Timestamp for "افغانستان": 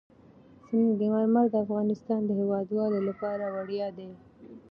1.65-2.21